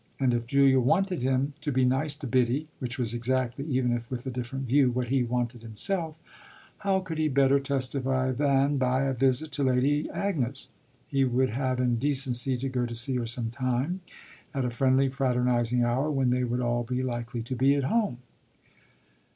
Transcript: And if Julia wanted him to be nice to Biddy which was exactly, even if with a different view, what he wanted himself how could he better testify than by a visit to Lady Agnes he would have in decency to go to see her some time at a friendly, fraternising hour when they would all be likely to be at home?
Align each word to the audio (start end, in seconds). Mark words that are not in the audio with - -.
And 0.19 0.33
if 0.33 0.47
Julia 0.47 0.79
wanted 0.79 1.21
him 1.21 1.53
to 1.61 1.71
be 1.71 1.85
nice 1.85 2.15
to 2.15 2.25
Biddy 2.25 2.67
which 2.79 2.97
was 2.97 3.13
exactly, 3.13 3.65
even 3.65 3.91
if 3.91 4.09
with 4.09 4.25
a 4.25 4.31
different 4.31 4.65
view, 4.65 4.89
what 4.89 5.09
he 5.09 5.21
wanted 5.21 5.61
himself 5.61 6.17
how 6.79 7.01
could 7.01 7.19
he 7.19 7.27
better 7.27 7.59
testify 7.59 8.31
than 8.31 8.77
by 8.77 9.03
a 9.03 9.13
visit 9.13 9.51
to 9.51 9.63
Lady 9.63 10.09
Agnes 10.09 10.69
he 11.07 11.23
would 11.23 11.51
have 11.51 11.79
in 11.79 11.97
decency 11.99 12.57
to 12.57 12.67
go 12.67 12.87
to 12.87 12.95
see 12.95 13.15
her 13.17 13.27
some 13.27 13.51
time 13.51 14.01
at 14.55 14.65
a 14.65 14.71
friendly, 14.71 15.07
fraternising 15.07 15.83
hour 15.83 16.09
when 16.09 16.31
they 16.31 16.43
would 16.43 16.61
all 16.61 16.83
be 16.83 17.03
likely 17.03 17.43
to 17.43 17.55
be 17.55 17.75
at 17.75 17.83
home? 17.83 18.17